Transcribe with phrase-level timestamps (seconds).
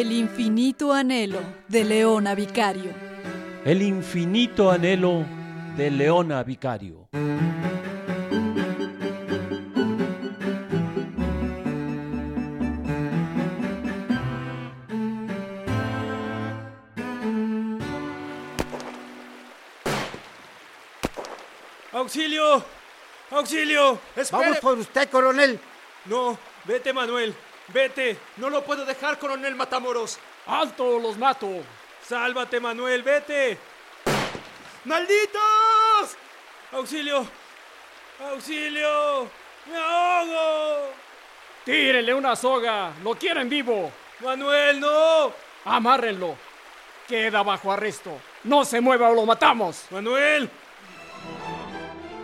[0.00, 2.90] El infinito anhelo de Leona Vicario.
[3.66, 5.26] El infinito anhelo
[5.76, 7.06] de Leona Vicario.
[21.92, 22.64] ¡Auxilio!
[23.32, 23.98] ¡Auxilio!
[24.32, 25.60] Vamos por usted, coronel.
[26.06, 27.34] No, vete, Manuel.
[27.72, 28.16] Vete.
[28.36, 30.18] No lo puedo dejar, coronel Matamoros.
[30.46, 31.48] ¡Alto, los mato!
[32.02, 33.58] Sálvate, Manuel, vete.
[34.84, 36.16] ¡Malditos!
[36.72, 37.26] ¡Auxilio!
[38.30, 39.28] ¡Auxilio!
[39.66, 40.88] ¡Me ahogo!
[41.64, 42.92] ¡Tírenle una soga!
[43.04, 43.92] ¡Lo quieren vivo!
[44.20, 45.32] ¡Manuel, no!
[45.66, 46.36] ¡Amárrenlo!
[47.06, 48.18] Queda bajo arresto.
[48.44, 49.84] No se mueva o lo matamos.
[49.90, 50.50] ¡Manuel!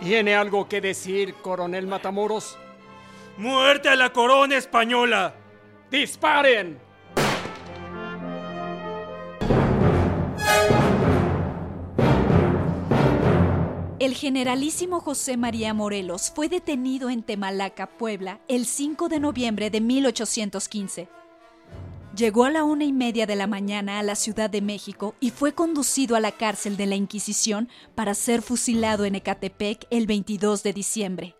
[0.01, 2.57] ¿Tiene algo que decir, coronel Matamoros?
[3.37, 5.35] ¡Muerte a la corona española!
[5.91, 6.79] ¡Disparen!
[13.99, 19.81] El generalísimo José María Morelos fue detenido en Temalaca, Puebla, el 5 de noviembre de
[19.81, 21.07] 1815.
[22.15, 25.29] Llegó a la una y media de la mañana a la Ciudad de México y
[25.29, 30.63] fue conducido a la cárcel de la Inquisición para ser fusilado en Ecatepec el 22
[30.63, 31.35] de diciembre.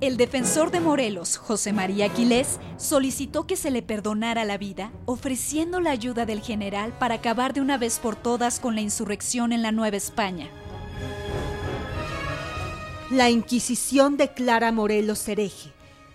[0.00, 5.78] El defensor de Morelos, José María Aquiles, solicitó que se le perdonara la vida, ofreciendo
[5.78, 9.60] la ayuda del general para acabar de una vez por todas con la insurrección en
[9.60, 10.48] la Nueva España.
[13.10, 15.70] La Inquisición declara a Morelos hereje,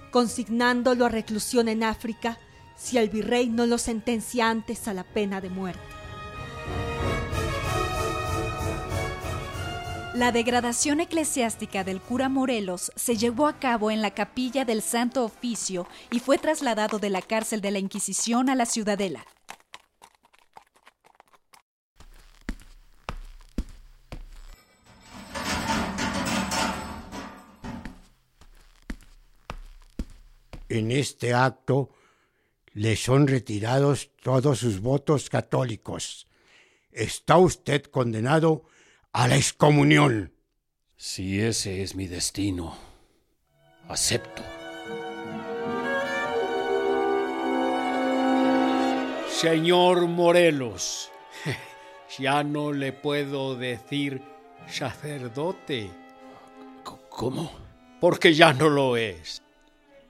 [0.09, 2.39] consignándolo a reclusión en África
[2.75, 5.95] si el virrey no lo sentencia antes a la pena de muerte.
[10.16, 15.25] La degradación eclesiástica del cura Morelos se llevó a cabo en la capilla del Santo
[15.25, 19.25] Oficio y fue trasladado de la cárcel de la Inquisición a la Ciudadela.
[30.70, 31.89] En este acto
[32.71, 36.25] le son retirados todos sus votos católicos.
[36.93, 38.64] Está usted condenado
[39.15, 40.33] a la excomunión.
[40.98, 42.76] Si ese es mi destino,
[43.87, 44.43] acepto.
[49.30, 51.11] Señor Morelos,
[52.20, 54.21] ya no le puedo decir
[54.67, 55.89] sacerdote.
[57.09, 57.54] ¿Cómo?
[58.02, 59.42] Porque ya no lo es.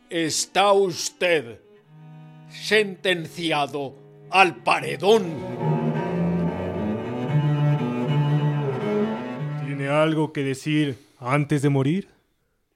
[0.09, 1.61] Está usted
[2.49, 3.93] sentenciado
[4.31, 6.04] al paredón.
[10.01, 12.09] Algo que decir antes de morir?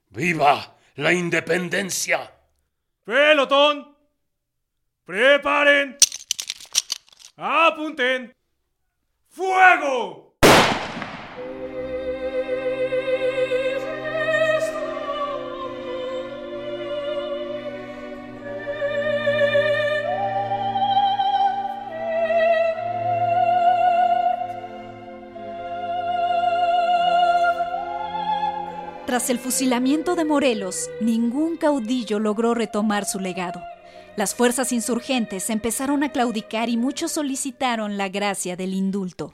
[0.09, 2.33] ¡Viva la independencia!
[3.03, 3.95] ¡Pelotón!
[5.05, 5.97] ¡Preparen!
[7.37, 8.33] ¡Apunten!
[9.29, 10.28] ¡Fuego!
[29.09, 33.59] Tras el fusilamiento de Morelos, ningún caudillo logró retomar su legado.
[34.15, 39.33] Las fuerzas insurgentes empezaron a claudicar y muchos solicitaron la gracia del indulto.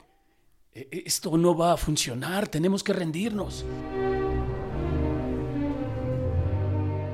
[0.72, 3.66] E- Esto no va a funcionar, tenemos que rendirnos.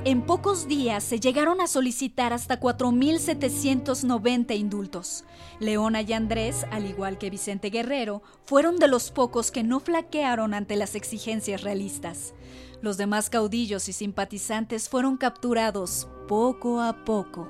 [0.04, 5.24] En pocos días se llegaron a solicitar hasta 4.790 indultos.
[5.60, 10.54] Leona y Andrés, al igual que Vicente Guerrero, fueron de los pocos que no flaquearon
[10.54, 12.34] ante las exigencias realistas.
[12.80, 17.48] Los demás caudillos y simpatizantes fueron capturados poco a poco.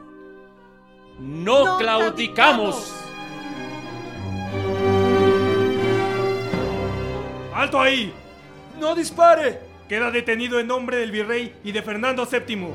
[1.19, 2.93] ¡No, claudicamos!
[7.55, 8.13] ¡Alto ahí!
[8.79, 9.72] ¡No dispare!
[9.89, 12.69] Queda detenido en nombre del virrey y de Fernando VII.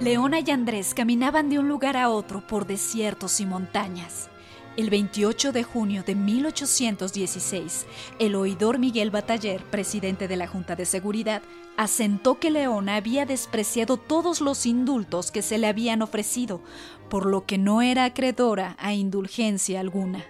[0.00, 4.30] Leona y Andrés caminaban de un lugar a otro por desiertos y montañas.
[4.76, 7.86] El 28 de junio de 1816,
[8.18, 11.42] el oidor Miguel Bataller, presidente de la Junta de Seguridad,
[11.76, 16.62] asentó que Leona había despreciado todos los indultos que se le habían ofrecido,
[17.10, 20.24] por lo que no era acreedora a indulgencia alguna.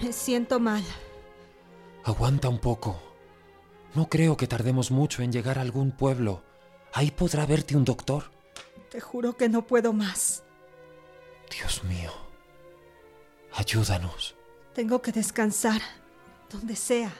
[0.00, 0.82] Me siento mal.
[2.04, 3.00] Aguanta un poco.
[3.94, 6.42] No creo que tardemos mucho en llegar a algún pueblo.
[6.92, 8.30] Ahí podrá verte un doctor.
[8.90, 10.42] Te juro que no puedo más.
[11.50, 12.10] Dios mío.
[13.54, 14.34] Ayúdanos.
[14.74, 15.82] Tengo que descansar,
[16.50, 17.12] donde sea.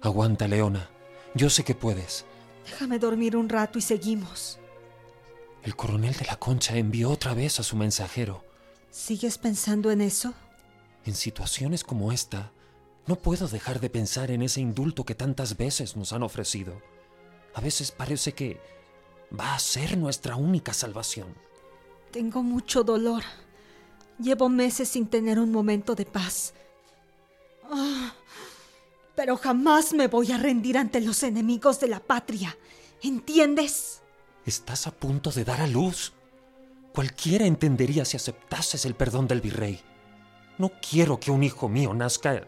[0.00, 0.88] Aguanta, Leona.
[1.34, 2.24] Yo sé que puedes.
[2.64, 4.58] Déjame dormir un rato y seguimos.
[5.62, 8.44] El coronel de la Concha envió otra vez a su mensajero.
[8.90, 10.34] ¿Sigues pensando en eso?
[11.04, 12.52] En situaciones como esta,
[13.08, 16.82] no puedo dejar de pensar en ese indulto que tantas veces nos han ofrecido.
[17.54, 18.60] A veces parece que
[19.38, 21.34] va a ser nuestra única salvación.
[22.10, 23.22] Tengo mucho dolor.
[24.18, 26.52] Llevo meses sin tener un momento de paz.
[27.70, 28.12] Ah,
[29.16, 32.58] pero jamás me voy a rendir ante los enemigos de la patria.
[33.02, 34.02] ¿Entiendes?
[34.44, 36.12] Estás a punto de dar a luz.
[36.92, 39.80] Cualquiera entendería si aceptases el perdón del virrey.
[40.58, 42.46] No quiero que un hijo mío nazca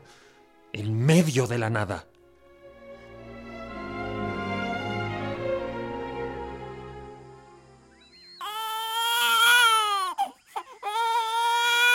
[0.73, 2.07] en medio de la nada.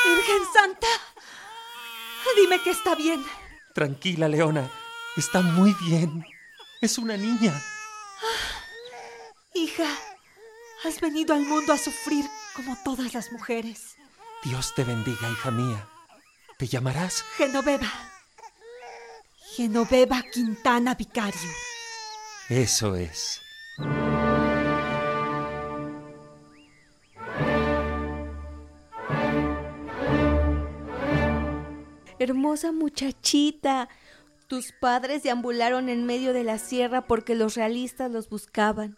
[0.06, 0.88] Virgen Santa,
[2.36, 3.24] dime que está bien.
[3.74, 4.70] Tranquila, Leona.
[5.18, 6.26] Está muy bien.
[6.82, 7.54] Es una niña.
[9.54, 9.90] Hija,
[10.84, 12.26] has venido al mundo a sufrir
[12.56, 13.96] como todas las mujeres.
[14.44, 15.88] Dios te bendiga, hija mía.
[16.58, 17.24] ¿Te llamarás?
[17.38, 18.15] Genoveva.
[19.56, 21.50] Genoveva Quintana Vicario.
[22.50, 23.40] Eso es.
[32.20, 33.88] Hermosa muchachita.
[34.48, 38.98] Tus padres deambularon en medio de la sierra porque los realistas los buscaban.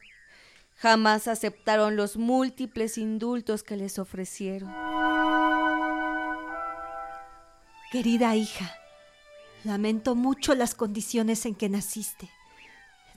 [0.73, 4.73] Jamás aceptaron los múltiples indultos que les ofrecieron.
[7.91, 8.75] Querida hija,
[9.67, 12.29] lamento mucho las condiciones en que naciste.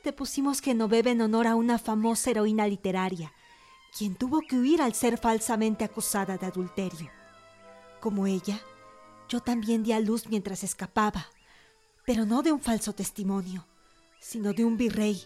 [0.03, 3.33] Te pusimos Genoveva en honor a una famosa heroína literaria,
[3.97, 7.11] quien tuvo que huir al ser falsamente acusada de adulterio.
[8.01, 8.61] Como ella,
[9.29, 11.27] yo también di a luz mientras escapaba,
[12.07, 13.67] pero no de un falso testimonio,
[14.21, 15.23] sino de un virrey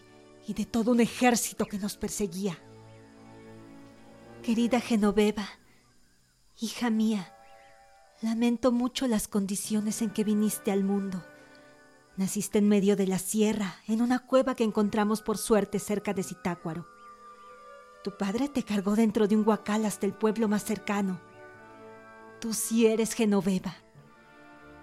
[0.47, 2.57] y de todo un ejército que nos perseguía.
[4.43, 5.47] Querida Genoveva,
[6.59, 7.34] hija mía,
[8.21, 11.23] lamento mucho las condiciones en que viniste al mundo.
[12.17, 16.23] Naciste en medio de la sierra, en una cueva que encontramos por suerte cerca de
[16.23, 16.87] Zitácuaro.
[18.03, 21.19] Tu padre te cargó dentro de un huacal hasta el pueblo más cercano.
[22.39, 23.75] Tú sí eres Genoveva.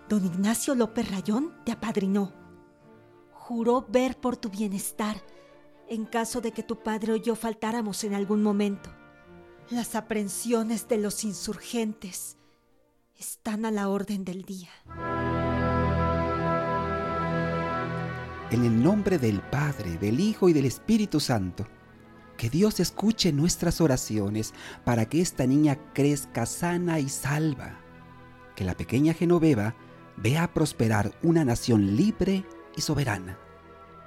[0.09, 2.35] Don Ignacio López Rayón te apadrinó.
[3.33, 5.17] Juró ver por tu bienestar
[5.89, 8.91] en caso de que tu padre o yo faltáramos en algún momento.
[9.71, 12.37] Las aprensiones de los insurgentes
[13.23, 14.69] están a la orden del día.
[18.51, 21.65] En el nombre del Padre, del Hijo y del Espíritu Santo,
[22.37, 24.55] que Dios escuche nuestras oraciones
[24.85, 27.79] para que esta niña crezca sana y salva.
[28.57, 29.77] Que la pequeña Genoveva
[30.17, 32.45] vea prosperar una nación libre
[32.77, 33.39] y soberana.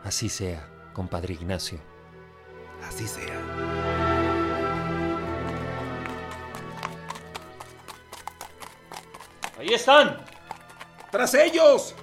[0.04, 1.80] Así sea, compadre Ignacio.
[2.86, 3.85] Así sea.
[9.66, 10.16] Ahí están.
[11.12, 11.96] ¡Tras ellos!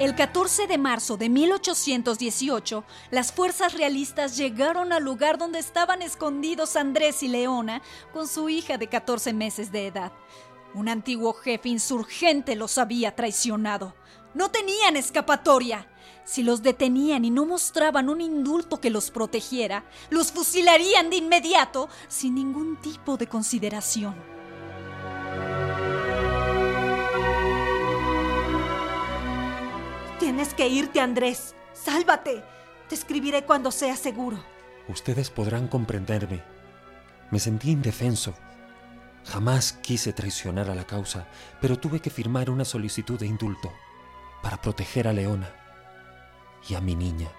[0.00, 6.74] El 14 de marzo de 1818, las fuerzas realistas llegaron al lugar donde estaban escondidos
[6.74, 7.80] Andrés y Leona
[8.12, 10.10] con su hija de 14 meses de edad.
[10.74, 13.94] Un antiguo jefe insurgente los había traicionado.
[14.34, 15.86] No tenían escapatoria.
[16.24, 21.88] Si los detenían y no mostraban un indulto que los protegiera, los fusilarían de inmediato
[22.08, 24.14] sin ningún tipo de consideración.
[30.20, 31.56] Tienes que irte, Andrés.
[31.72, 32.44] Sálvate.
[32.88, 34.42] Te escribiré cuando sea seguro.
[34.86, 36.42] Ustedes podrán comprenderme.
[37.30, 38.34] Me sentí indefenso.
[39.24, 41.26] Jamás quise traicionar a la causa,
[41.60, 43.72] pero tuve que firmar una solicitud de indulto
[44.42, 45.61] para proteger a Leona
[46.68, 47.30] y a mi niña.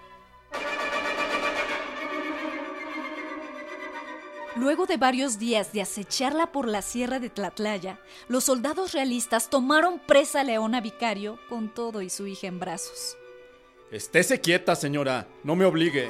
[4.56, 10.00] Luego de varios días de acecharla por la sierra de Tlatlaya, los soldados realistas tomaron
[10.00, 13.18] presa a Leona Vicario con todo y su hija en brazos.
[13.92, 15.27] Estése quieta, señora.
[15.44, 16.10] No me obligue.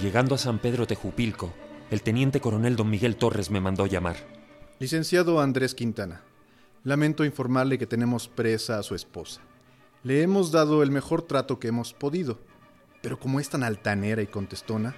[0.00, 1.52] Llegando a San Pedro Tejupilco,
[1.90, 4.16] el teniente coronel don Miguel Torres me mandó llamar.
[4.78, 6.22] Licenciado Andrés Quintana,
[6.84, 9.40] lamento informarle que tenemos presa a su esposa.
[10.02, 12.38] Le hemos dado el mejor trato que hemos podido,
[13.02, 14.94] pero como es tan altanera y contestona,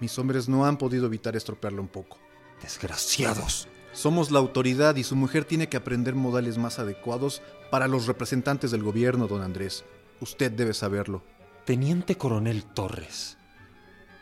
[0.00, 2.18] mis hombres no han podido evitar estropearla un poco.
[2.62, 3.68] Desgraciados.
[3.92, 8.70] Somos la autoridad y su mujer tiene que aprender modales más adecuados para los representantes
[8.70, 9.84] del gobierno, don Andrés.
[10.20, 11.22] Usted debe saberlo.
[11.64, 13.36] Teniente coronel Torres,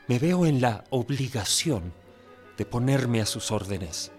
[0.08, 1.92] me veo en la obligación
[2.56, 4.12] de ponerme a sus órdenes.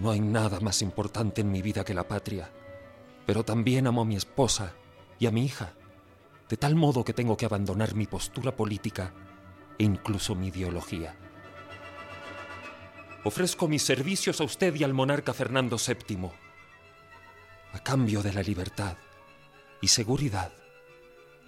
[0.00, 2.50] No hay nada más importante en mi vida que la patria,
[3.26, 4.72] pero también amo a mi esposa
[5.18, 5.74] y a mi hija,
[6.48, 9.12] de tal modo que tengo que abandonar mi postura política
[9.78, 11.14] e incluso mi ideología.
[13.24, 16.30] Ofrezco mis servicios a usted y al monarca Fernando VII,
[17.74, 18.96] a cambio de la libertad
[19.82, 20.50] y seguridad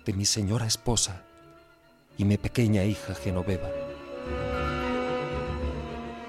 [0.04, 1.24] de mi señora esposa
[2.18, 3.81] y mi pequeña hija Genoveva.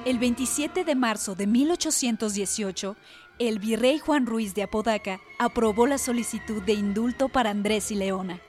[0.05, 2.97] El 27 de marzo de 1818,
[3.39, 8.41] el virrey Juan Ruiz de Apodaca aprobó la solicitud de indulto para Andrés y Leona.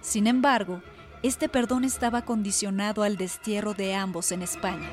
[0.00, 0.80] Sin embargo,
[1.24, 4.88] este perdón estaba condicionado al destierro de ambos en España.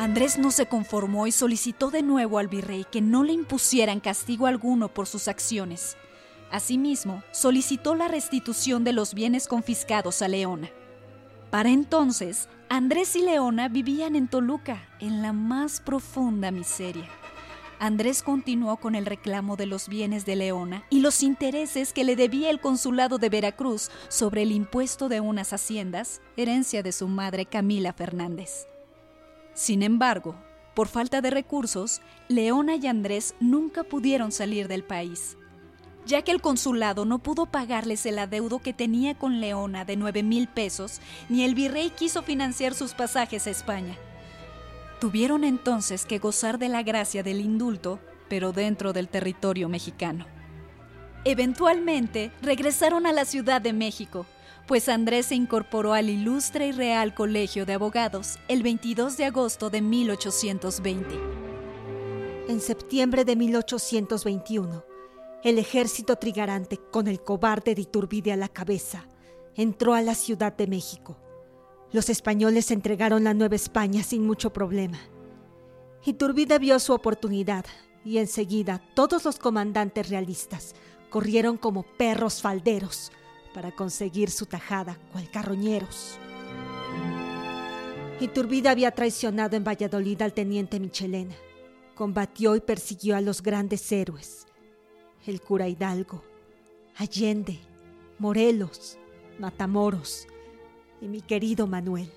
[0.00, 4.48] Andrés no se conformó y solicitó de nuevo al virrey que no le impusieran castigo
[4.48, 5.96] alguno por sus acciones.
[6.50, 10.70] Asimismo, solicitó la restitución de los bienes confiscados a Leona.
[11.50, 17.08] Para entonces, Andrés y Leona vivían en Toluca, en la más profunda miseria.
[17.78, 22.16] Andrés continuó con el reclamo de los bienes de Leona y los intereses que le
[22.16, 27.46] debía el consulado de Veracruz sobre el impuesto de unas haciendas, herencia de su madre
[27.46, 28.66] Camila Fernández.
[29.52, 30.34] Sin embargo,
[30.74, 35.36] por falta de recursos, Leona y Andrés nunca pudieron salir del país
[36.06, 40.22] ya que el consulado no pudo pagarles el adeudo que tenía con Leona de 9
[40.22, 43.96] mil pesos, ni el virrey quiso financiar sus pasajes a España.
[45.00, 50.26] Tuvieron entonces que gozar de la gracia del indulto, pero dentro del territorio mexicano.
[51.24, 54.26] Eventualmente regresaron a la Ciudad de México,
[54.66, 59.68] pues Andrés se incorporó al ilustre y real Colegio de Abogados el 22 de agosto
[59.70, 61.14] de 1820.
[62.48, 64.84] En septiembre de 1821,
[65.44, 69.06] el ejército trigarante, con el cobarde de Iturbide a la cabeza,
[69.54, 71.18] entró a la Ciudad de México.
[71.92, 74.98] Los españoles entregaron la Nueva España sin mucho problema.
[76.02, 77.66] Iturbide vio su oportunidad
[78.06, 80.74] y enseguida todos los comandantes realistas
[81.10, 83.12] corrieron como perros falderos
[83.52, 86.18] para conseguir su tajada, cual carroñeros.
[88.18, 91.34] Iturbide había traicionado en Valladolid al teniente Michelena.
[91.94, 94.46] Combatió y persiguió a los grandes héroes
[95.26, 96.22] el cura Hidalgo,
[96.96, 97.58] Allende,
[98.18, 98.98] Morelos,
[99.38, 100.26] Matamoros
[101.00, 102.10] y mi querido Manuel.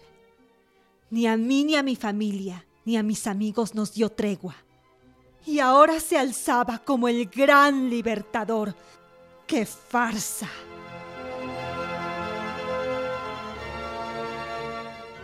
[1.09, 4.55] Ni a mí ni a mi familia ni a mis amigos nos dio tregua.
[5.45, 8.73] Y ahora se alzaba como el gran libertador.
[9.45, 10.49] ¡Qué farsa!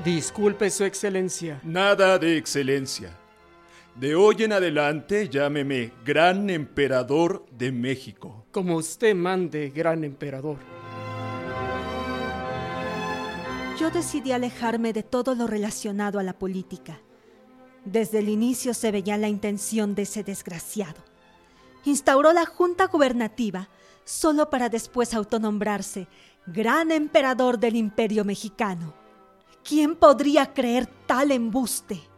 [0.04, 1.62] Disculpe, Su Excelencia.
[1.64, 3.18] Nada de excelencia.
[3.96, 8.48] De hoy en adelante llámeme Gran Emperador de México.
[8.52, 10.58] Como usted mande, Gran Emperador.
[13.80, 17.02] Yo decidí alejarme de todo lo relacionado a la política.
[17.86, 21.04] Desde el inicio se veía la intención de ese desgraciado.
[21.86, 23.70] Instauró la Junta Gubernativa
[24.06, 26.08] solo para después autonombrarse
[26.48, 28.96] Gran Emperador del Imperio Mexicano.
[29.64, 32.13] ¿Quién podría creer tal embuste?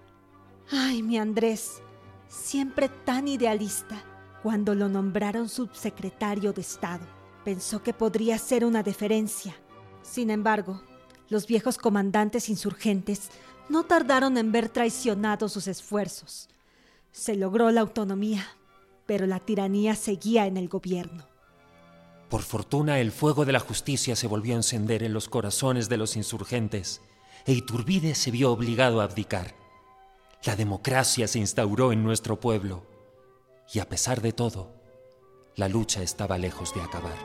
[0.71, 1.81] Ay, mi Andrés,
[2.27, 4.03] siempre tan idealista,
[4.41, 7.05] cuando lo nombraron subsecretario de Estado,
[7.43, 9.55] pensó que podría ser una deferencia.
[10.01, 10.81] Sin embargo,
[11.29, 13.29] los viejos comandantes insurgentes
[13.69, 16.49] no tardaron en ver traicionados sus esfuerzos.
[17.11, 18.45] Se logró la autonomía,
[19.05, 21.27] pero la tiranía seguía en el gobierno.
[22.29, 25.97] Por fortuna, el fuego de la justicia se volvió a encender en los corazones de
[25.97, 27.01] los insurgentes,
[27.45, 29.64] e Iturbide se vio obligado a abdicar.
[30.45, 32.85] La democracia se instauró en nuestro pueblo
[33.73, 34.75] y a pesar de todo,
[35.55, 37.17] la lucha estaba lejos de acabar.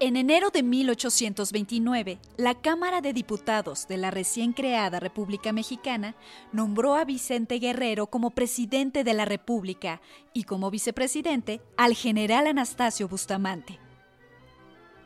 [0.00, 6.14] En enero de 1829, la Cámara de Diputados de la recién creada República Mexicana
[6.50, 10.00] nombró a Vicente Guerrero como presidente de la República
[10.32, 13.78] y como vicepresidente al general Anastasio Bustamante.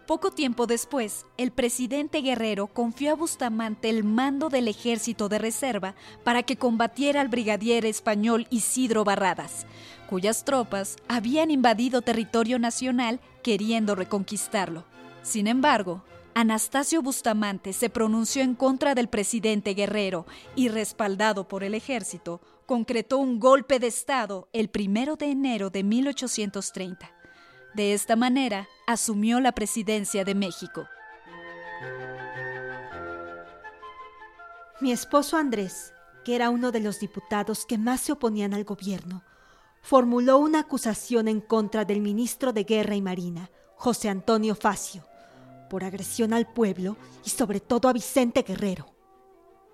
[0.07, 5.95] Poco tiempo después, el presidente Guerrero confió a Bustamante el mando del ejército de reserva
[6.25, 9.65] para que combatiera al brigadier español Isidro Barradas,
[10.11, 14.85] cuyas tropas habían invadido territorio nacional queriendo reconquistarlo.
[15.23, 16.03] Sin embargo,
[16.35, 23.19] Anastasio Bustamante se pronunció en contra del presidente Guerrero y, respaldado por el ejército, concretó
[23.19, 27.22] un golpe de Estado el primero de enero de 1830.
[27.75, 30.87] De esta manera, asumió la presidencia de México.
[34.81, 39.23] Mi esposo Andrés, que era uno de los diputados que más se oponían al gobierno,
[39.81, 45.05] formuló una acusación en contra del ministro de Guerra y Marina, José Antonio Facio,
[45.71, 48.95] por agresión al pueblo y sobre todo a Vicente Guerrero.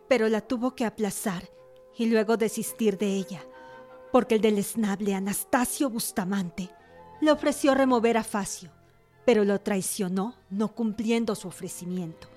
[0.08, 1.50] Pero la tuvo que aplazar
[1.96, 3.42] y luego desistir de ella,
[4.12, 6.70] porque el deleznable Anastasio Bustamante
[7.20, 8.70] le ofreció remover a Facio,
[9.24, 12.28] pero lo traicionó no cumpliendo su ofrecimiento.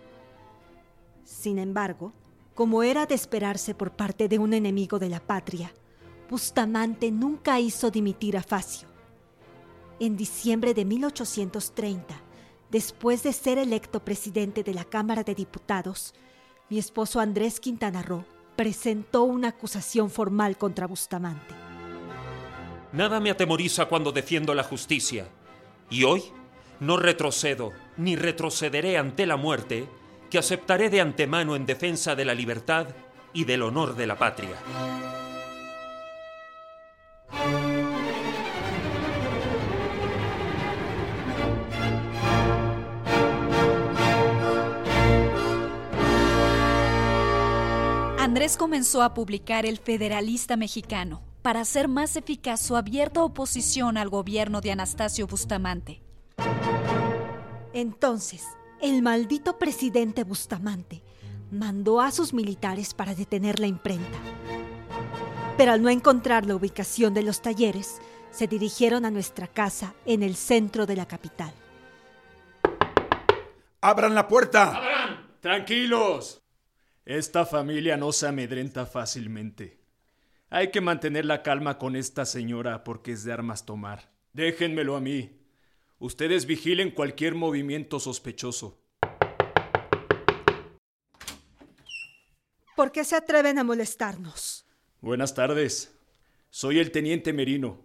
[1.24, 2.14] Sin embargo,
[2.56, 5.72] como era de esperarse por parte de un enemigo de la patria,
[6.30, 8.88] Bustamante nunca hizo dimitir a Facio.
[10.00, 12.16] En diciembre de 1830,
[12.70, 16.14] después de ser electo presidente de la Cámara de Diputados,
[16.70, 21.71] mi esposo Andrés Quintana Roo presentó una acusación formal contra Bustamante.
[22.94, 25.28] Nada me atemoriza cuando defiendo la justicia.
[25.90, 26.24] Y hoy
[26.82, 29.88] no retrocedo ni retrocederé ante la muerte
[30.30, 32.88] que aceptaré de antemano en defensa de la libertad
[33.34, 34.56] y del honor de la patria.
[48.20, 54.10] Andrés comenzó a publicar El Federalista Mexicano para hacer más eficaz su abierta oposición al
[54.10, 56.02] gobierno de Anastasio Bustamante.
[57.74, 58.46] Entonces,
[58.82, 61.04] el maldito presidente Bustamante
[61.52, 64.18] mandó a sus militares para detener la imprenta.
[65.58, 70.24] Pero al no encontrar la ubicación de los talleres, se dirigieron a nuestra casa en
[70.24, 71.54] el centro de la capital.
[73.82, 74.76] ¡Abran la puerta!
[74.76, 75.32] ¡Abran!
[75.42, 76.42] Tranquilos.
[77.04, 79.81] Esta familia no se amedrenta fácilmente.
[80.54, 84.12] Hay que mantener la calma con esta señora porque es de armas tomar.
[84.34, 85.40] Déjenmelo a mí.
[85.98, 88.78] Ustedes vigilen cualquier movimiento sospechoso.
[92.76, 94.66] ¿Por qué se atreven a molestarnos?
[95.00, 95.96] Buenas tardes.
[96.50, 97.80] Soy el teniente Merino.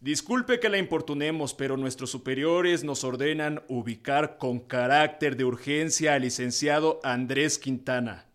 [0.00, 6.22] Disculpe que la importunemos, pero nuestros superiores nos ordenan ubicar con carácter de urgencia al
[6.22, 8.26] licenciado Andrés Quintana.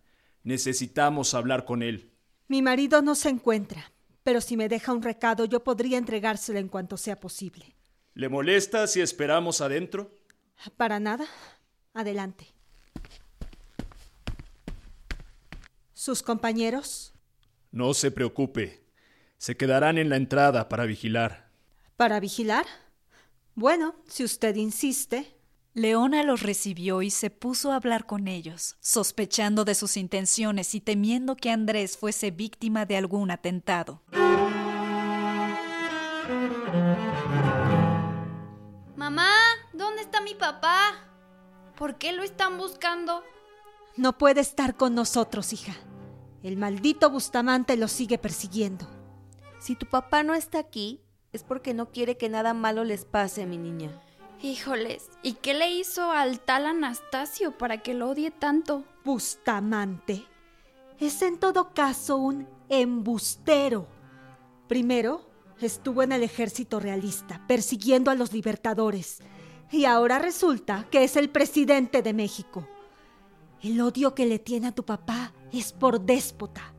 [0.42, 2.11] Necesitamos hablar con él.
[2.52, 6.68] Mi marido no se encuentra, pero si me deja un recado yo podría entregárselo en
[6.68, 7.74] cuanto sea posible.
[8.12, 10.14] ¿Le molesta si esperamos adentro?
[10.76, 11.24] Para nada.
[11.94, 12.48] Adelante.
[15.94, 17.14] ¿Sus compañeros?
[17.70, 18.84] No se preocupe.
[19.38, 21.48] Se quedarán en la entrada para vigilar.
[21.96, 22.66] ¿Para vigilar?
[23.54, 25.38] Bueno, si usted insiste.
[25.74, 30.82] Leona los recibió y se puso a hablar con ellos, sospechando de sus intenciones y
[30.82, 34.02] temiendo que Andrés fuese víctima de algún atentado.
[38.96, 39.32] Mamá,
[39.72, 41.08] ¿dónde está mi papá?
[41.78, 43.24] ¿Por qué lo están buscando?
[43.96, 45.72] No puede estar con nosotros, hija.
[46.42, 48.86] El maldito Bustamante lo sigue persiguiendo.
[49.58, 51.00] Si tu papá no está aquí,
[51.32, 53.90] es porque no quiere que nada malo les pase, mi niña.
[54.42, 58.84] Híjoles, ¿y qué le hizo al tal Anastasio para que lo odie tanto?
[59.04, 60.26] Bustamante
[60.98, 63.86] es en todo caso un embustero.
[64.66, 65.28] Primero,
[65.60, 69.20] estuvo en el ejército realista, persiguiendo a los libertadores,
[69.70, 72.66] y ahora resulta que es el presidente de México.
[73.62, 76.74] El odio que le tiene a tu papá es por déspota,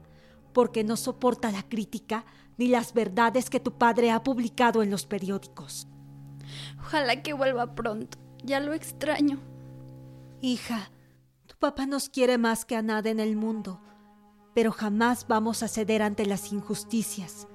[0.51, 2.25] porque no soporta la crítica
[2.57, 5.87] ni las verdades que tu padre ha publicado en los periódicos.
[6.79, 8.17] Ojalá que vuelva pronto.
[8.43, 9.39] Ya lo extraño.
[10.41, 10.91] Hija,
[11.47, 13.79] tu papá nos quiere más que a nada en el mundo,
[14.53, 17.47] pero jamás vamos a ceder ante las injusticias.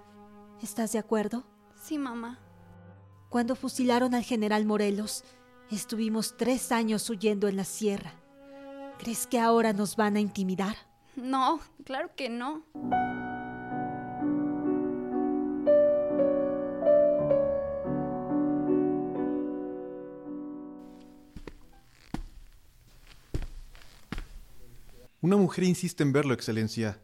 [0.62, 1.44] ¿Estás de acuerdo?
[1.74, 2.38] Sí, mamá.
[3.28, 5.24] Cuando fusilaron al general Morelos,
[5.70, 8.12] estuvimos tres años huyendo en la sierra.
[8.98, 10.76] ¿Crees que ahora nos van a intimidar?
[11.14, 12.64] No, claro que no.
[25.20, 27.00] Una mujer insiste en verlo, Excelencia.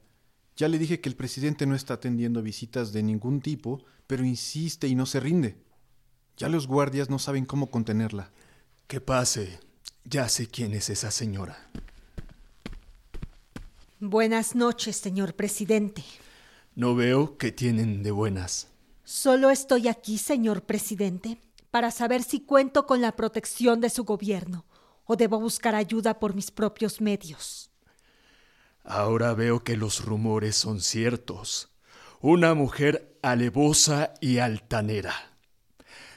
[0.57, 4.87] Ya le dije que el presidente no está atendiendo visitas de ningún tipo, pero insiste
[4.87, 5.57] y no se rinde.
[6.37, 8.31] Ya los guardias no saben cómo contenerla.
[8.87, 9.59] Que pase.
[10.05, 11.71] Ya sé quién es esa señora.
[13.99, 16.05] Buenas noches, señor presidente.
[16.77, 18.69] No veo que tienen de buenas.
[19.03, 21.41] Solo estoy aquí, señor presidente,
[21.73, 24.67] para saber si cuento con la protección de su gobierno
[25.05, 27.71] o debo buscar ayuda por mis propios medios.
[28.85, 31.71] Ahora veo que los rumores son ciertos.
[32.21, 35.15] Una mujer alevosa y altanera.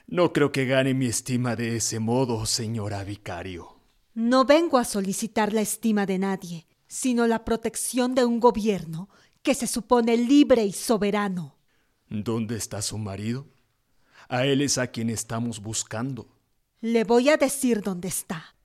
[0.07, 3.79] No creo que gane mi estima de ese modo, señora vicario.
[4.13, 9.09] No vengo a solicitar la estima de nadie, sino la protección de un gobierno
[9.43, 11.57] que se supone libre y soberano.
[12.09, 13.47] ¿Dónde está su marido?
[14.29, 16.27] A él es a quien estamos buscando.
[16.81, 18.55] Le voy a decir dónde está.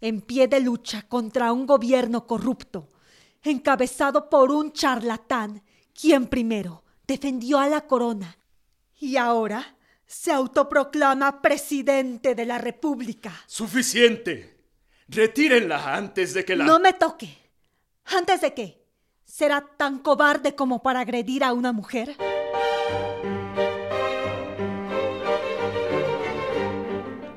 [0.00, 2.90] en pie de lucha contra un gobierno corrupto,
[3.46, 5.62] encabezado por un charlatán,
[5.94, 8.38] quien primero defendió a la corona
[8.98, 13.32] y ahora se autoproclama presidente de la República.
[13.46, 14.56] Suficiente.
[15.08, 16.64] Retírenla antes de que la...
[16.64, 17.36] No me toque.
[18.06, 18.84] ¿Antes de qué?
[19.24, 22.16] ¿Será tan cobarde como para agredir a una mujer?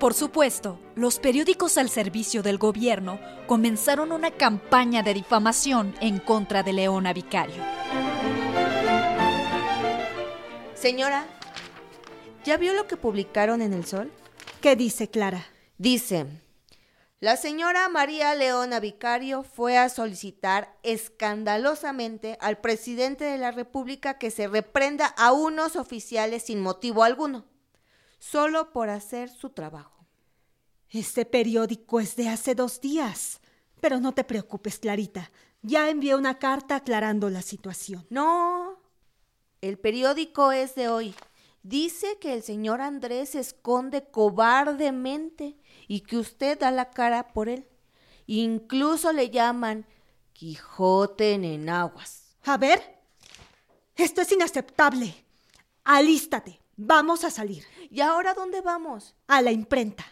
[0.09, 6.63] Por supuesto, los periódicos al servicio del gobierno comenzaron una campaña de difamación en contra
[6.63, 7.63] de Leona Vicario.
[10.73, 11.27] Señora,
[12.43, 14.11] ¿ya vio lo que publicaron en El Sol?
[14.61, 15.45] ¿Qué dice Clara?
[15.77, 16.25] Dice,
[17.19, 24.31] la señora María Leona Vicario fue a solicitar escandalosamente al presidente de la República que
[24.31, 27.45] se reprenda a unos oficiales sin motivo alguno,
[28.17, 29.98] solo por hacer su trabajo.
[30.89, 33.41] Este periódico es de hace dos días.
[33.79, 35.31] Pero no te preocupes, Clarita.
[35.61, 38.05] Ya envié una carta aclarando la situación.
[38.09, 38.79] No,
[39.61, 41.15] el periódico es de hoy.
[41.63, 47.49] Dice que el señor Andrés se esconde cobardemente y que usted da la cara por
[47.49, 47.67] él.
[48.25, 49.85] Incluso le llaman
[50.31, 52.37] Quijote en enaguas.
[52.45, 52.81] A ver,
[53.95, 55.13] esto es inaceptable.
[55.83, 57.65] Alístate, vamos a salir.
[57.89, 59.13] ¿Y ahora dónde vamos?
[59.27, 60.05] A la imprenta.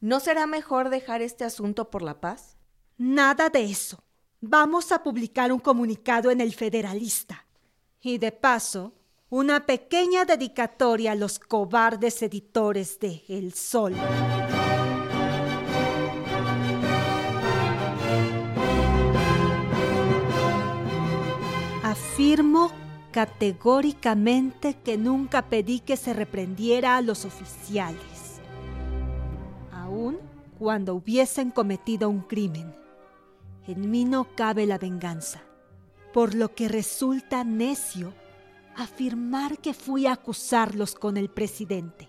[0.00, 2.56] ¿No será mejor dejar este asunto por la paz?
[2.96, 4.02] Nada de eso.
[4.40, 7.46] Vamos a publicar un comunicado en el Federalista.
[8.00, 8.94] Y de paso,
[9.28, 13.94] una pequeña dedicatoria a los cobardes editores de El Sol.
[21.82, 22.72] Afirmo
[23.12, 28.00] categóricamente que nunca pedí que se reprendiera a los oficiales,
[30.58, 32.74] cuando hubiesen cometido un crimen.
[33.66, 35.42] En mí no cabe la venganza
[36.12, 38.12] por lo que resulta necio
[38.76, 42.08] afirmar que fui a acusarlos con el presidente.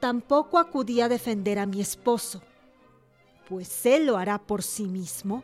[0.00, 2.42] Tampoco acudí a defender a mi esposo,
[3.48, 5.42] pues él lo hará por sí mismo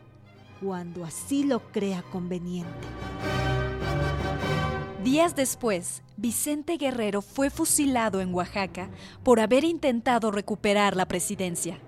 [0.61, 2.87] cuando así lo crea conveniente.
[5.05, 8.89] Días después, Vicente Guerrero fue fusilado en Oaxaca
[9.23, 11.79] por haber intentado recuperar la presidencia.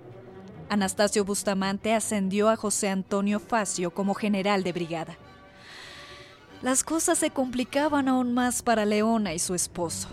[0.70, 5.18] Anastasio Bustamante ascendió a José Antonio Facio como general de brigada
[6.62, 10.08] las cosas se complicaban aún más para Leona y su esposo.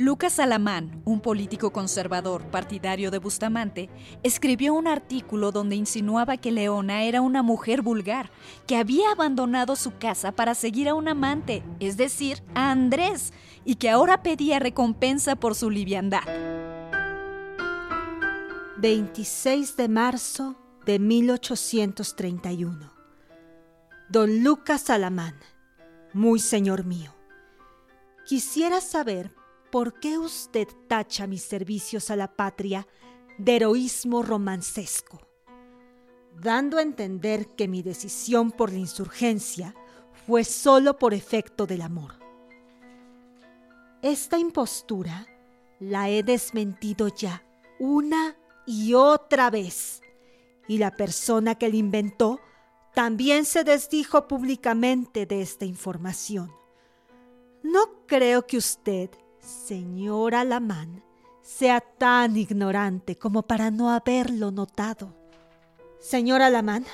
[0.00, 3.90] Lucas Alamán, un político conservador partidario de Bustamante,
[4.22, 8.30] escribió un artículo donde insinuaba que Leona era una mujer vulgar,
[8.66, 13.34] que había abandonado su casa para seguir a un amante, es decir, a Andrés,
[13.66, 16.24] y que ahora pedía recompensa por su liviandad.
[18.78, 22.90] 26 de marzo de 1831
[24.08, 25.34] Don Lucas Alamán,
[26.14, 27.14] muy señor mío,
[28.24, 29.38] quisiera saber
[29.70, 32.86] por qué usted tacha mis servicios a la patria
[33.38, 35.20] de heroísmo romancesco,
[36.40, 39.74] dando a entender que mi decisión por la insurgencia
[40.26, 42.14] fue solo por efecto del amor.
[44.02, 45.26] Esta impostura
[45.78, 47.44] la he desmentido ya
[47.78, 50.02] una y otra vez,
[50.68, 52.40] y la persona que la inventó
[52.94, 56.52] también se desdijo públicamente de esta información.
[57.62, 61.02] No creo que usted, señor Alamán,
[61.42, 65.14] sea tan ignorante como para no haberlo notado.
[65.98, 66.84] Señor Alamán,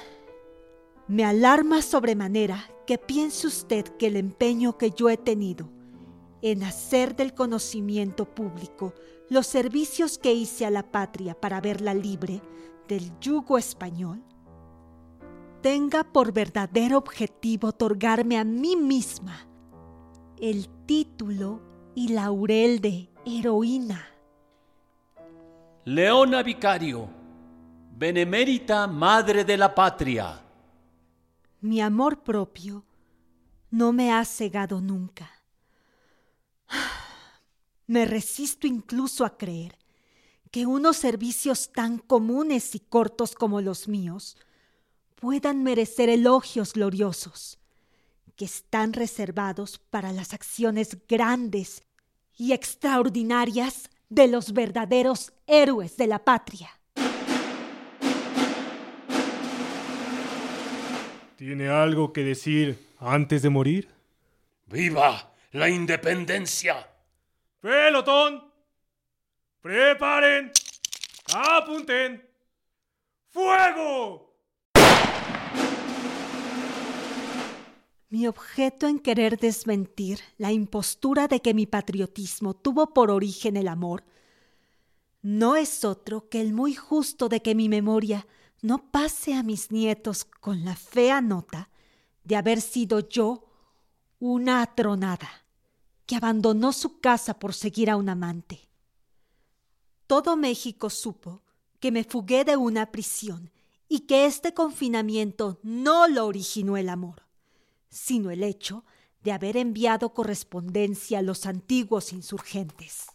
[1.09, 5.71] me alarma sobremanera que piense usted que el empeño que yo he tenido
[6.43, 8.95] en hacer del conocimiento público
[9.29, 12.43] los servicios que hice a la patria para verla libre
[12.89, 14.23] del yugo español
[15.63, 19.49] tenga por verdadero objetivo otorgarme a mí misma
[20.41, 21.61] el título
[21.97, 24.07] y laurel de heroína.
[25.87, 27.09] Leona Vicario,
[27.97, 30.45] benemérita madre de la patria.
[31.63, 32.85] Mi amor propio
[33.71, 35.31] no me ha cegado nunca.
[37.87, 39.79] Me resisto incluso a creer
[40.51, 44.37] que unos servicios tan comunes y cortos como los míos
[45.15, 47.59] puedan merecer elogios gloriosos,
[48.35, 51.86] que están reservados para las acciones grandes
[52.37, 56.71] y extraordinarias de los verdaderos héroes de la patria.
[61.37, 63.91] ¿Tiene algo que decir antes de morir?
[64.67, 66.89] ¡Viva la independencia!
[67.61, 68.51] ¡Pelotón!
[69.61, 70.53] ¡Preparen!
[71.35, 72.27] ¡Apunten!
[73.29, 74.26] ¡Fuego!
[78.09, 83.69] Mi objeto en querer desmentir la impostura de que mi patriotismo tuvo por origen el
[83.69, 84.05] amor
[85.27, 88.29] no es otro que el muy justo de que mi memoria
[88.63, 91.69] no pase a mis nietos con la fea nota
[92.23, 93.49] de haber sido yo
[94.21, 95.29] una atronada
[96.07, 98.69] que abandonó su casa por seguir a un amante.
[100.07, 101.43] Todo México supo
[101.81, 103.51] que me fugué de una prisión
[103.89, 107.26] y que este confinamiento no lo originó el amor,
[107.89, 108.85] sino el hecho
[109.23, 113.07] de haber enviado correspondencia a los antiguos insurgentes.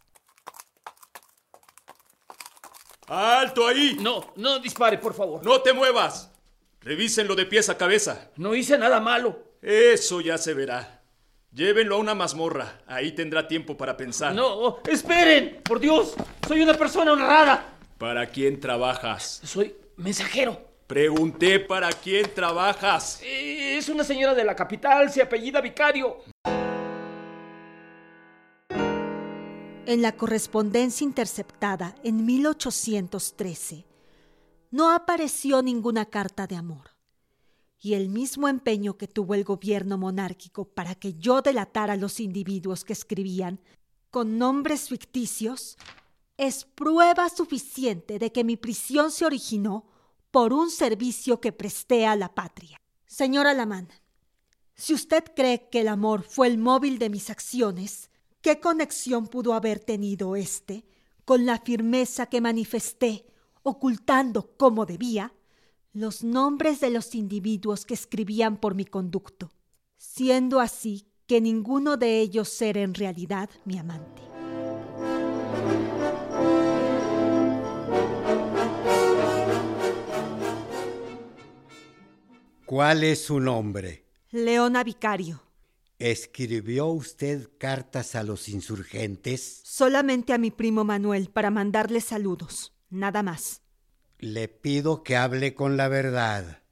[3.08, 3.98] ¡Alto ahí!
[4.00, 5.44] No, no dispare, por favor.
[5.44, 6.32] ¡No te muevas!
[6.82, 8.32] Revísenlo de pies a cabeza.
[8.38, 9.38] No hice nada malo.
[9.62, 11.02] Eso ya se verá.
[11.52, 12.82] Llévenlo a una mazmorra.
[12.88, 14.34] Ahí tendrá tiempo para pensar.
[14.34, 15.62] No, esperen.
[15.64, 16.16] Por Dios,
[16.48, 17.78] soy una persona honrada.
[17.98, 19.42] ¿Para quién trabajas?
[19.44, 20.71] Soy mensajero.
[20.92, 23.22] Pregunté para quién trabajas.
[23.24, 26.18] Es una señora de la capital, se apellida Vicario.
[29.86, 33.86] En la correspondencia interceptada en 1813
[34.72, 36.92] no apareció ninguna carta de amor.
[37.80, 42.20] Y el mismo empeño que tuvo el gobierno monárquico para que yo delatara a los
[42.20, 43.62] individuos que escribían
[44.10, 45.78] con nombres ficticios
[46.36, 49.86] es prueba suficiente de que mi prisión se originó
[50.32, 52.82] por un servicio que presté a la patria.
[53.06, 53.90] Señora Lamán,
[54.74, 59.54] si usted cree que el amor fue el móvil de mis acciones, ¿Qué conexión pudo
[59.54, 60.84] haber tenido éste
[61.26, 63.26] con la firmeza que manifesté,
[63.62, 65.32] ocultando como debía
[65.94, 69.52] los nombres de los individuos que escribían por mi conducto,
[69.98, 74.31] siendo así que ninguno de ellos era en realidad mi amante?
[82.72, 84.06] ¿Cuál es su nombre?
[84.30, 85.44] Leona Vicario.
[86.00, 89.60] ¿Escribió usted cartas a los insurgentes?
[89.66, 93.62] Solamente a mi primo Manuel para mandarle saludos, nada más.
[94.20, 96.64] Le pido que hable con la verdad.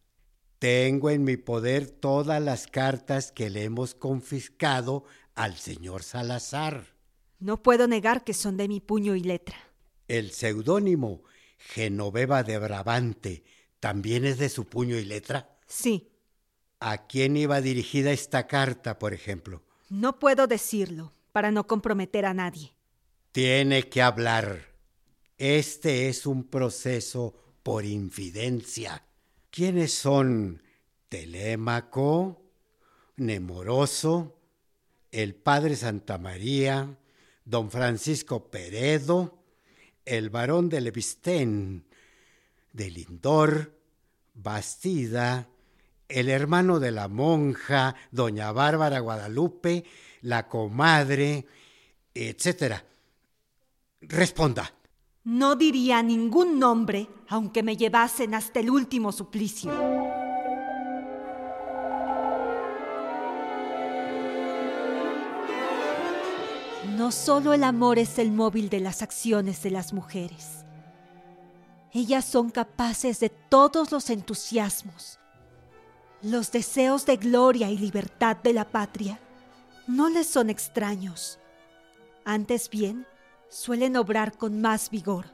[0.58, 5.04] Tengo en mi poder todas las cartas que le hemos confiscado
[5.36, 6.96] al señor Salazar.
[7.40, 9.58] No puedo negar que son de mi puño y letra.
[10.08, 11.24] El seudónimo
[11.58, 13.44] Genoveva de Brabante
[13.82, 15.59] también es de su puño y letra.
[15.70, 16.12] Sí.
[16.80, 19.64] ¿A quién iba dirigida esta carta, por ejemplo?
[19.90, 22.74] No puedo decirlo, para no comprometer a nadie.
[23.32, 24.74] Tiene que hablar.
[25.38, 29.06] Este es un proceso por infidencia.
[29.52, 30.62] ¿Quiénes son
[31.08, 32.42] Telémaco,
[33.18, 34.40] Nemoroso,
[35.12, 36.98] el padre Santa María,
[37.46, 39.44] don Francisco Peredo,
[40.06, 41.88] el barón de Levistén,
[42.74, 43.80] de Lindor,
[44.34, 45.50] Bastida,
[46.10, 49.86] el hermano de la monja, doña Bárbara Guadalupe,
[50.22, 51.46] la comadre,
[52.14, 52.84] etcétera.
[54.02, 54.74] Responda.
[55.24, 59.72] No diría ningún nombre, aunque me llevasen hasta el último suplicio.
[66.98, 70.66] No solo el amor es el móvil de las acciones de las mujeres.
[71.94, 75.20] Ellas son capaces de todos los entusiasmos,
[76.22, 79.20] los deseos de gloria y libertad de la patria
[79.88, 81.40] no les son extraños.
[82.26, 83.08] Antes bien,
[83.50, 85.28] suelen obrar con más vigor.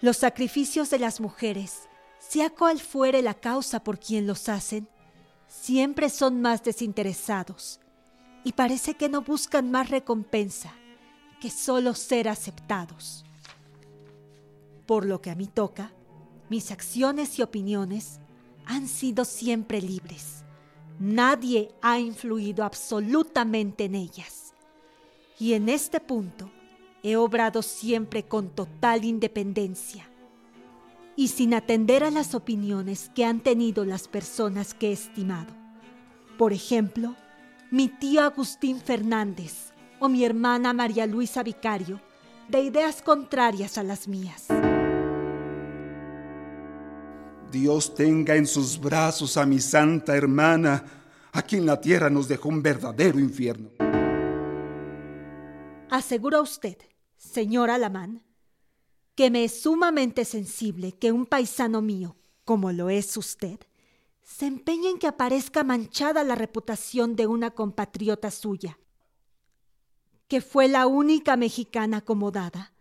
[0.00, 4.88] Los sacrificios de las mujeres, sea cual fuere la causa por quien los hacen,
[5.48, 7.80] siempre son más desinteresados
[8.44, 10.72] y parece que no buscan más recompensa
[11.40, 13.24] que solo ser aceptados.
[14.86, 15.92] Por lo que a mí toca,
[16.50, 18.20] mis acciones y opiniones
[18.68, 20.44] han sido siempre libres.
[21.00, 24.52] Nadie ha influido absolutamente en ellas.
[25.40, 26.50] Y en este punto
[27.02, 30.08] he obrado siempre con total independencia
[31.16, 35.52] y sin atender a las opiniones que han tenido las personas que he estimado.
[36.36, 37.16] Por ejemplo,
[37.70, 42.00] mi tío Agustín Fernández o mi hermana María Luisa Vicario,
[42.48, 44.46] de ideas contrarias a las mías.
[47.50, 50.84] Dios tenga en sus brazos a mi santa hermana,
[51.32, 53.70] a quien la tierra nos dejó un verdadero infierno.
[55.90, 56.76] Asegura usted,
[57.16, 58.22] señor Alamán,
[59.14, 63.58] que me es sumamente sensible que un paisano mío, como lo es usted,
[64.22, 68.78] se empeñe en que aparezca manchada la reputación de una compatriota suya,
[70.28, 72.72] que fue la única mexicana acomodada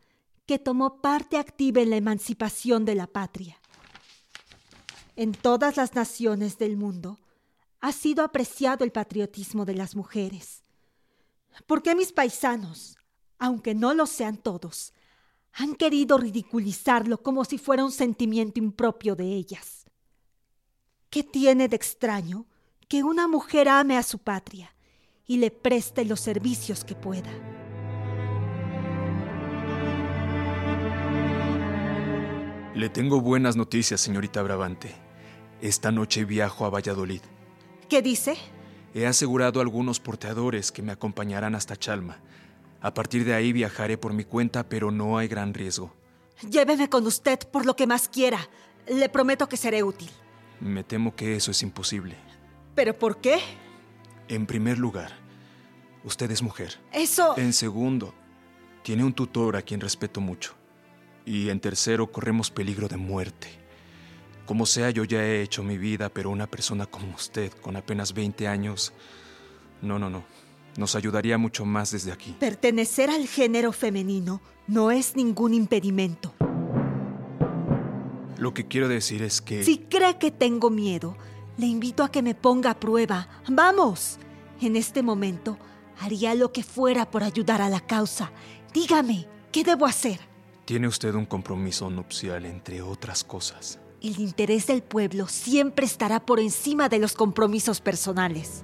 [0.46, 3.60] que tomó parte activa en la emancipación de la patria.
[5.18, 7.18] En todas las naciones del mundo
[7.80, 10.64] ha sido apreciado el patriotismo de las mujeres.
[11.66, 13.00] ¿Por qué mis paisanos,
[13.40, 14.94] aunque no lo sean todos,
[15.54, 19.86] han querido ridiculizarlo como si fuera un sentimiento impropio de ellas?
[21.10, 22.46] ¿Qué tiene de extraño
[22.88, 24.76] que una mujer ame a su patria
[25.26, 27.32] y le preste los servicios que pueda?
[32.76, 35.07] Le tengo buenas noticias, señorita Brabante.
[35.62, 37.22] Esta noche viajo a Valladolid.
[37.90, 38.38] ¿Qué dice?
[38.94, 42.20] He asegurado a algunos porteadores que me acompañarán hasta Chalma.
[42.82, 45.96] A partir de ahí viajaré por mi cuenta, pero no hay gran riesgo.
[46.48, 48.40] Lléveme con usted por lo que más quiera.
[48.88, 50.10] Le prometo que seré útil.
[50.60, 52.16] Me temo que eso es imposible.
[52.76, 53.40] ¿Pero por qué?
[54.28, 55.12] En primer lugar,
[56.04, 56.80] usted es mujer.
[56.92, 57.36] Eso...
[57.38, 58.14] En segundo,
[58.84, 60.54] tiene un tutor a quien respeto mucho.
[61.26, 63.67] Y en tercero, corremos peligro de muerte.
[64.48, 68.14] Como sea, yo ya he hecho mi vida, pero una persona como usted, con apenas
[68.14, 68.94] 20 años...
[69.82, 70.24] No, no, no.
[70.78, 72.34] Nos ayudaría mucho más desde aquí.
[72.40, 76.34] Pertenecer al género femenino no es ningún impedimento.
[78.38, 79.66] Lo que quiero decir es que...
[79.66, 81.18] Si cree que tengo miedo,
[81.58, 83.28] le invito a que me ponga a prueba.
[83.50, 84.18] ¡Vamos!
[84.62, 85.58] En este momento
[86.00, 88.32] haría lo que fuera por ayudar a la causa.
[88.74, 90.22] Dígame, ¿qué debo hacer?
[90.64, 93.80] Tiene usted un compromiso nupcial, entre otras cosas.
[94.02, 98.64] El interés del pueblo siempre estará por encima de los compromisos personales.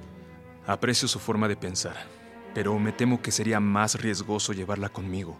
[0.67, 1.95] Aprecio su forma de pensar,
[2.53, 5.37] pero me temo que sería más riesgoso llevarla conmigo.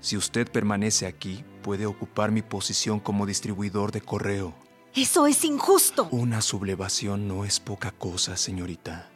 [0.00, 4.54] Si usted permanece aquí, puede ocupar mi posición como distribuidor de correo.
[4.94, 6.08] Eso es injusto.
[6.10, 9.10] Una sublevación no es poca cosa, señorita.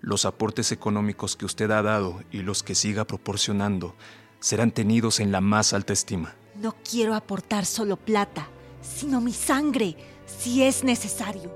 [0.00, 3.96] Los aportes económicos que usted ha dado y los que siga proporcionando
[4.38, 6.36] serán tenidos en la más alta estima.
[6.54, 8.48] No quiero aportar solo plata,
[8.80, 11.50] sino mi sangre, si es necesario.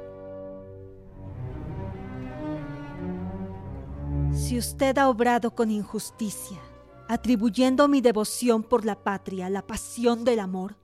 [4.33, 6.59] Si usted ha obrado con injusticia,
[7.09, 10.77] atribuyendo mi devoción por la patria la pasión del amor,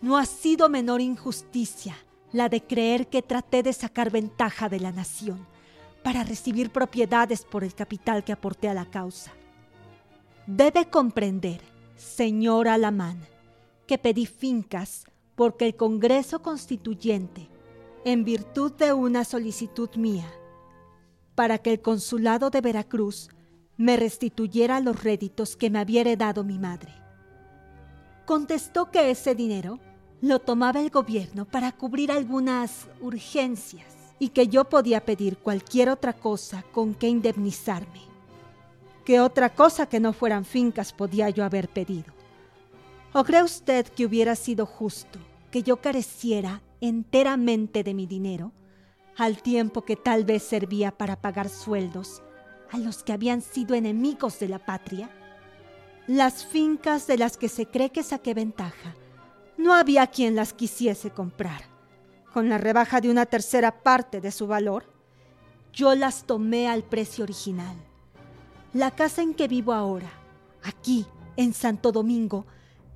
[0.00, 1.96] no ha sido menor injusticia
[2.32, 5.46] la de creer que traté de sacar ventaja de la nación
[6.02, 9.32] para recibir propiedades por el capital que aporté a la causa.
[10.46, 11.60] Debe comprender,
[11.96, 13.20] señor Alamán,
[13.86, 15.04] que pedí fincas
[15.42, 17.48] porque el Congreso Constituyente,
[18.04, 20.32] en virtud de una solicitud mía,
[21.34, 23.28] para que el Consulado de Veracruz
[23.76, 26.94] me restituyera los réditos que me había heredado mi madre.
[28.24, 29.80] Contestó que ese dinero
[30.20, 36.12] lo tomaba el gobierno para cubrir algunas urgencias y que yo podía pedir cualquier otra
[36.12, 38.02] cosa con que indemnizarme.
[39.04, 42.14] ¿Qué otra cosa que no fueran fincas podía yo haber pedido?
[43.12, 45.18] ¿O cree usted que hubiera sido justo
[45.52, 48.50] que yo careciera enteramente de mi dinero,
[49.16, 52.22] al tiempo que tal vez servía para pagar sueldos
[52.72, 55.08] a los que habían sido enemigos de la patria?
[56.08, 58.96] Las fincas de las que se cree que saqué ventaja,
[59.56, 61.62] no había quien las quisiese comprar.
[62.32, 64.86] Con la rebaja de una tercera parte de su valor,
[65.72, 67.76] yo las tomé al precio original
[68.72, 70.10] la casa en que vivo ahora,
[70.62, 72.46] aquí, en Santo Domingo,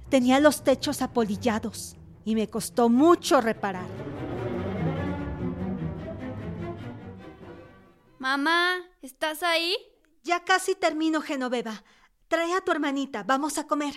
[0.08, 3.86] tenía los techos apolillados y me costó mucho reparar.
[8.18, 9.74] Mamá, ¿estás ahí?
[10.22, 11.82] Ya casi termino, Genoveva.
[12.28, 13.94] Trae a tu hermanita, vamos a comer.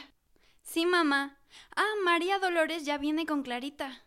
[0.62, 1.40] Sí, mamá.
[1.76, 4.06] Ah, María Dolores ya viene con Clarita.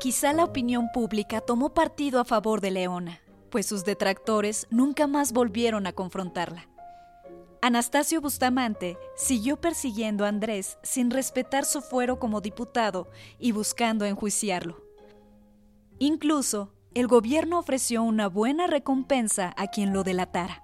[0.00, 3.20] Quizá la opinión pública tomó partido a favor de Leona
[3.54, 6.66] pues sus detractores nunca más volvieron a confrontarla.
[7.66, 14.84] Anastasio Bustamante siguió persiguiendo a Andrés sin respetar su fuero como diputado y buscando enjuiciarlo.
[15.98, 20.62] Incluso, el gobierno ofreció una buena recompensa a quien lo delatara.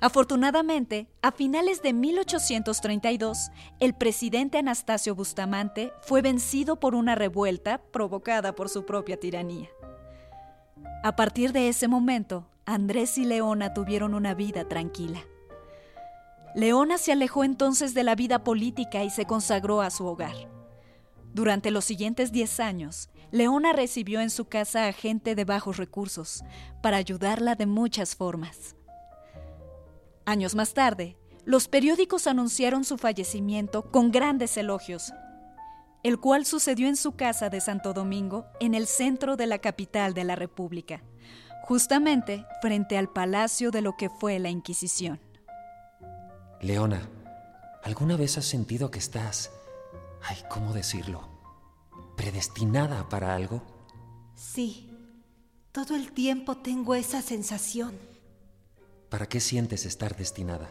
[0.00, 8.54] Afortunadamente, a finales de 1832, el presidente Anastasio Bustamante fue vencido por una revuelta provocada
[8.54, 9.70] por su propia tiranía.
[11.02, 15.24] A partir de ese momento, Andrés y Leona tuvieron una vida tranquila.
[16.54, 20.34] Leona se alejó entonces de la vida política y se consagró a su hogar.
[21.32, 26.42] Durante los siguientes 10 años, Leona recibió en su casa a gente de bajos recursos
[26.82, 28.74] para ayudarla de muchas formas.
[30.26, 35.12] Años más tarde, los periódicos anunciaron su fallecimiento con grandes elogios
[36.02, 40.14] el cual sucedió en su casa de Santo Domingo, en el centro de la capital
[40.14, 41.02] de la República,
[41.64, 45.20] justamente frente al palacio de lo que fue la Inquisición.
[46.62, 47.08] Leona,
[47.82, 49.50] ¿alguna vez has sentido que estás...
[50.22, 51.26] ay, ¿cómo decirlo?
[52.16, 53.62] ¿Predestinada para algo?
[54.34, 54.90] Sí,
[55.72, 57.98] todo el tiempo tengo esa sensación.
[59.08, 60.68] ¿Para qué sientes estar destinada?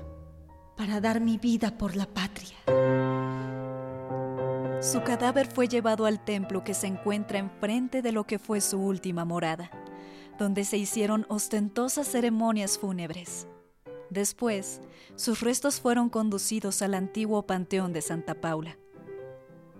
[0.78, 2.56] Para dar mi vida por la patria.
[4.82, 8.80] Su cadáver fue llevado al templo que se encuentra enfrente de lo que fue su
[8.80, 9.72] última morada,
[10.38, 13.48] donde se hicieron ostentosas ceremonias fúnebres.
[14.10, 14.82] Después,
[15.16, 18.78] sus restos fueron conducidos al antiguo Panteón de Santa Paula.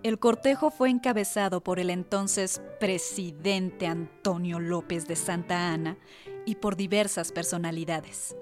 [0.02, 5.98] El cortejo fue encabezado por el entonces presidente Antonio López de Santa Ana
[6.46, 8.36] y por diversas personalidades.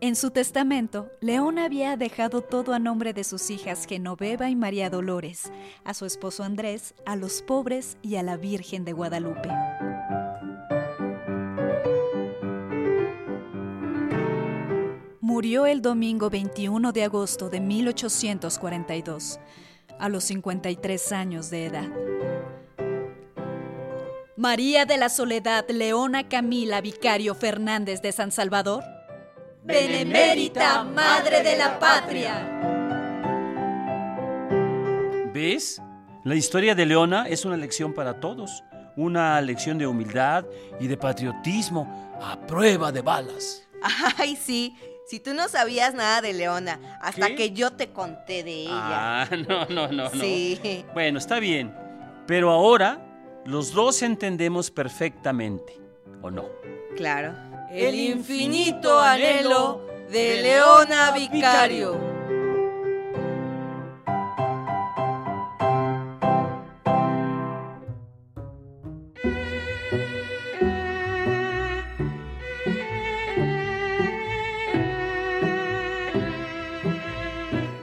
[0.00, 4.88] En su testamento, León había dejado todo a nombre de sus hijas Genoveva y María
[4.88, 5.52] Dolores,
[5.84, 9.50] a su esposo Andrés, a los pobres y a la Virgen de Guadalupe.
[15.40, 19.40] Murió el domingo 21 de agosto de 1842,
[19.98, 21.88] a los 53 años de edad.
[24.36, 28.84] María de la Soledad Leona Camila Vicario Fernández de San Salvador.
[29.64, 32.34] Benemérita Madre de la Patria.
[35.32, 35.80] ¿Ves?
[36.22, 38.62] La historia de Leona es una lección para todos,
[38.94, 40.44] una lección de humildad
[40.78, 43.66] y de patriotismo a prueba de balas.
[44.18, 44.76] Ay, sí,
[45.10, 47.34] si tú no sabías nada de Leona, hasta ¿Qué?
[47.34, 49.22] que yo te conté de ella.
[49.22, 50.10] Ah, no, no, no, no.
[50.10, 50.84] Sí.
[50.94, 51.74] Bueno, está bien.
[52.28, 53.04] Pero ahora
[53.44, 55.80] los dos entendemos perfectamente,
[56.22, 56.44] ¿o no?
[56.96, 57.34] Claro.
[57.72, 62.19] El infinito anhelo de Leona Vicario.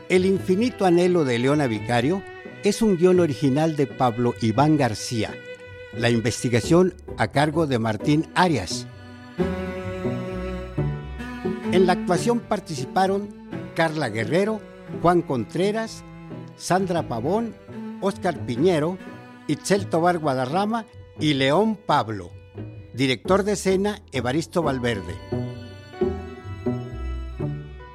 [0.09, 2.23] El infinito anhelo de Leona Vicario
[2.63, 5.35] es un guion original de Pablo Iván García.
[5.93, 8.87] La investigación a cargo de Martín Arias.
[11.73, 13.27] En la actuación participaron
[13.75, 14.61] Carla Guerrero,
[15.01, 16.05] Juan Contreras,
[16.55, 17.53] Sandra Pavón,
[17.99, 18.97] Óscar Piñero,
[19.47, 20.85] Itzel Tobar Guadarrama
[21.19, 22.31] y León Pablo.
[22.93, 25.15] Director de escena Evaristo Valverde.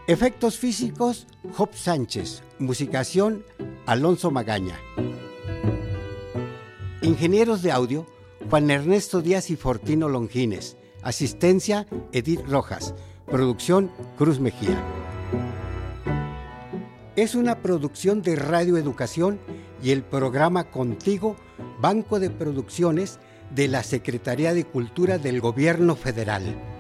[0.06, 2.42] Efectos físicos Job Sánchez.
[2.58, 3.44] Musicación
[3.84, 4.78] Alonso Magaña.
[7.02, 8.06] Ingenieros de audio
[8.48, 10.78] Juan Ernesto Díaz y Fortino Longines.
[11.02, 12.94] Asistencia Edith Rojas.
[13.26, 14.82] Producción Cruz Mejía.
[17.16, 19.38] Es una producción de Radio Educación
[19.82, 21.36] y el programa Contigo,
[21.80, 23.18] Banco de Producciones
[23.50, 26.71] de la Secretaría de Cultura del Gobierno Federal.